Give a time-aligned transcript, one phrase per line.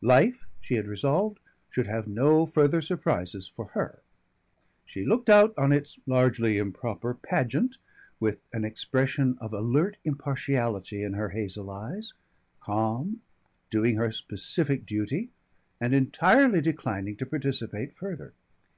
[0.00, 1.38] Life she had resolved
[1.68, 4.00] should have no further surprises for her.
[4.86, 7.76] She looked out on its (largely improper) pageant
[8.18, 12.14] with an expression of alert impartiality in her hazel eyes,
[12.60, 13.20] calm,
[13.68, 15.28] doing her specific duty,
[15.78, 18.32] and entirely declining to participate further.